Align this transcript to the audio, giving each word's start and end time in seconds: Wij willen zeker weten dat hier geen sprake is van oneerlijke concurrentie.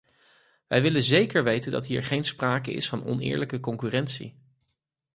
Wij 0.67 0.81
willen 0.81 1.03
zeker 1.03 1.43
weten 1.43 1.71
dat 1.71 1.85
hier 1.85 2.03
geen 2.03 2.23
sprake 2.23 2.71
is 2.71 2.89
van 2.89 3.03
oneerlijke 3.05 3.59
concurrentie. 3.59 4.35